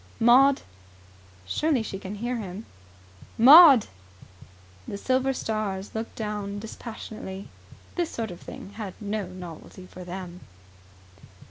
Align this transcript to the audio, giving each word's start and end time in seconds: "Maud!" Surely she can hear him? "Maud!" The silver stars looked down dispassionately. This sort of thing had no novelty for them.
"Maud!" 0.19 0.63
Surely 1.45 1.83
she 1.83 1.99
can 1.99 2.15
hear 2.15 2.37
him? 2.37 2.65
"Maud!" 3.37 3.85
The 4.87 4.97
silver 4.97 5.31
stars 5.31 5.93
looked 5.93 6.15
down 6.15 6.57
dispassionately. 6.57 7.49
This 7.93 8.09
sort 8.09 8.31
of 8.31 8.41
thing 8.41 8.71
had 8.77 8.95
no 8.99 9.27
novelty 9.27 9.85
for 9.85 10.03
them. 10.03 10.39